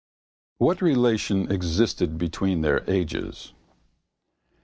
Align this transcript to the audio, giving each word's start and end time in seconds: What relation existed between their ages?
What 0.57 0.81
relation 0.81 1.51
existed 1.51 2.17
between 2.17 2.61
their 2.61 2.83
ages? 2.89 3.53